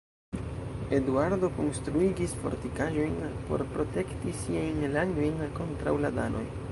[0.99, 3.19] Eduardo konstruigis fortikaĵojn
[3.49, 6.47] por protekti siajn landojn kontraŭ la danoj.